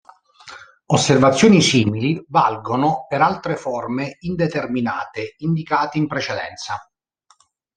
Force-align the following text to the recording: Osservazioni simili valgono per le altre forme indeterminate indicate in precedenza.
Osservazioni 0.87 1.61
simili 1.61 2.25
valgono 2.27 3.05
per 3.07 3.19
le 3.19 3.23
altre 3.25 3.55
forme 3.55 4.15
indeterminate 4.21 5.35
indicate 5.37 5.99
in 5.99 6.07
precedenza. 6.07 6.81